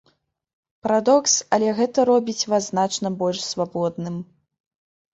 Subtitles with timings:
[0.87, 4.15] Парадокс, але гэта робіць вас значна больш свабодным.